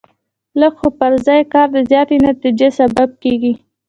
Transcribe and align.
لږ 0.59 0.73
خو 0.79 0.87
پر 0.99 1.11
ځای 1.27 1.41
کار 1.53 1.67
د 1.75 1.77
زیاتې 1.91 2.15
نتیجې 2.27 2.69
سبب 2.79 3.09
کېږي. 3.23 3.53